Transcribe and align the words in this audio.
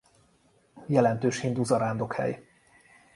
Jelentős 0.85 1.39
hindu 1.39 1.63
zarándokhely. 1.63 2.47